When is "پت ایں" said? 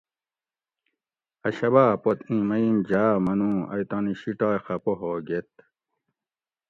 2.01-2.43